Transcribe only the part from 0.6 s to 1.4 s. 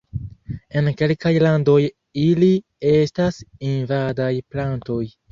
En kelkaj